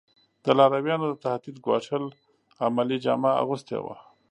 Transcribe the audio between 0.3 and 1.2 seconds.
د لارویانو د